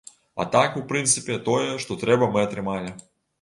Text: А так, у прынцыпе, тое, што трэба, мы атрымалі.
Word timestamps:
А 0.43 0.45
так, 0.53 0.79
у 0.79 0.81
прынцыпе, 0.91 1.35
тое, 1.49 1.67
што 1.85 1.99
трэба, 2.05 2.31
мы 2.37 2.43
атрымалі. 2.47 2.91